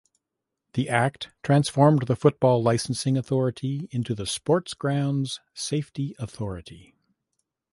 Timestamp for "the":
0.73-0.89, 2.07-2.15, 4.15-4.25